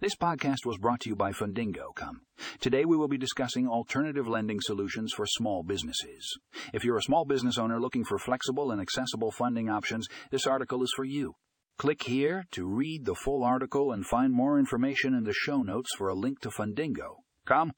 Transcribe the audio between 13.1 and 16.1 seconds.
full article and find more information in the show notes for